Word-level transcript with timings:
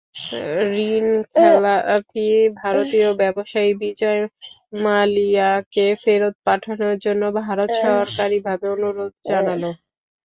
ঋণখেলাপি 0.87 2.27
ভারতীয় 2.61 3.09
ব্যবসায়ী 3.21 3.71
বিজয় 3.81 4.21
মালিয়াকে 4.81 5.87
ফেরত 6.03 6.35
পাঠানোর 6.45 6.95
জন্য 7.05 7.23
ভারত 7.41 7.69
সরকারিভাবে 7.83 8.65
অনুরোধ 8.75 9.13
জানাল। 9.27 9.63